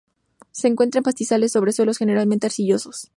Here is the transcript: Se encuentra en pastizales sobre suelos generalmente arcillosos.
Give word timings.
Se 0.49 0.67
encuentra 0.67 0.97
en 0.97 1.03
pastizales 1.03 1.51
sobre 1.51 1.73
suelos 1.73 1.99
generalmente 1.99 2.47
arcillosos. 2.47 3.07